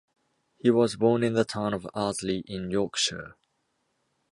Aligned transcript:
He 0.57 0.71
was 0.71 0.95
born 0.95 1.23
in 1.23 1.33
the 1.33 1.45
town 1.45 1.75
of 1.75 1.87
Ardsley 1.93 2.39
in 2.47 2.71
Yorkshire. 2.71 3.35